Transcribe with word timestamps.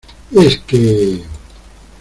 es 0.31 0.57
que... 0.65 1.21